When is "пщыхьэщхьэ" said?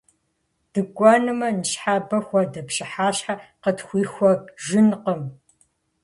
2.67-3.33